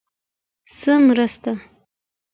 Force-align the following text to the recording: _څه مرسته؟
_څه 0.77 0.93
مرسته؟ 1.07 1.51